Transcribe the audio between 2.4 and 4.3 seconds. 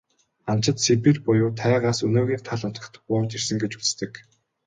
тал нутагт бууж ирсэн гэж үздэг.